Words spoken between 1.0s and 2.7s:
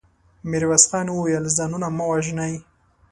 وويل: ځانونه مه وژنئ.